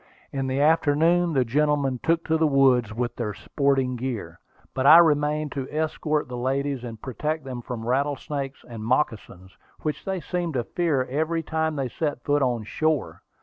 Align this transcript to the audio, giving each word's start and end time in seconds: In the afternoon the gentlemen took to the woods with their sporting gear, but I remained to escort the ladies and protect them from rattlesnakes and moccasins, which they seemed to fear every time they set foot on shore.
In 0.31 0.47
the 0.47 0.59
afternoon 0.59 1.33
the 1.33 1.45
gentlemen 1.45 1.99
took 2.01 2.25
to 2.25 2.35
the 2.35 2.47
woods 2.47 2.91
with 2.91 3.15
their 3.17 3.35
sporting 3.35 3.95
gear, 3.97 4.39
but 4.73 4.87
I 4.87 4.97
remained 4.97 5.51
to 5.51 5.69
escort 5.69 6.27
the 6.27 6.35
ladies 6.37 6.83
and 6.83 6.99
protect 6.99 7.43
them 7.43 7.61
from 7.61 7.87
rattlesnakes 7.87 8.65
and 8.67 8.83
moccasins, 8.83 9.55
which 9.83 10.03
they 10.03 10.19
seemed 10.19 10.55
to 10.55 10.63
fear 10.63 11.03
every 11.03 11.43
time 11.43 11.75
they 11.75 11.87
set 11.89 12.23
foot 12.23 12.41
on 12.41 12.63
shore. 12.63 13.21